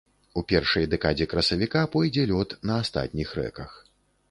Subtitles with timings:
[0.41, 3.79] У першай дэкадзе красавіка пойдзе лёд на астатніх рэках.